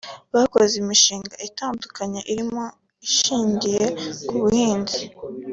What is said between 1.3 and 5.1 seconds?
itandukanye irimo ishingiye ku buhinzi